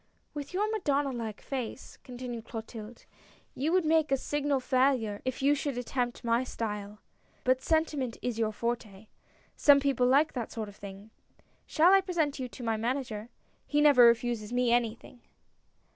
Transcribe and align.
"With 0.33 0.51
your 0.51 0.67
Madonna 0.71 1.11
like 1.11 1.41
face," 1.41 1.97
continued 2.03 2.45
Clotilde," 2.45 3.05
you 3.53 3.71
would 3.71 3.85
make 3.85 4.11
a 4.11 4.17
signal 4.17 4.59
failure 4.59 5.21
if 5.25 5.43
you 5.43 5.53
should 5.53 5.77
attempt 5.77 6.23
my 6.23 6.43
style; 6.43 6.97
but 7.43 7.61
sentiment 7.61 8.17
is 8.19 8.39
your 8.39 8.51
forte. 8.51 9.09
Some 9.55 9.79
people 9.79 10.07
like 10.07 10.33
that 10.33 10.51
sort 10.51 10.69
of 10.69 10.75
thing. 10.75 11.11
Shall 11.67 11.93
I 11.93 12.01
present 12.01 12.39
you 12.39 12.47
to 12.47 12.63
my 12.63 12.77
Manager. 12.77 13.29
He 13.67 13.79
never 13.79 14.07
refuses 14.07 14.51
me 14.51 14.71
anything 14.71 15.21